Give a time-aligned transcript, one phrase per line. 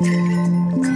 [0.00, 0.89] うん。